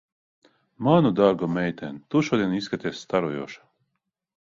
[0.87, 3.65] Manu dārgo meitēn, tu šodien izskaties starojoša.